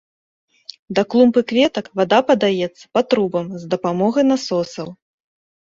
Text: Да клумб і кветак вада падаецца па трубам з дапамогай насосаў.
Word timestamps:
Да 0.99 1.03
клумб 1.13 1.33
і 1.41 1.43
кветак 1.51 1.85
вада 1.99 2.19
падаецца 2.31 2.83
па 2.97 3.01
трубам 3.13 3.47
з 3.61 3.73
дапамогай 3.77 4.23
насосаў. 4.33 4.87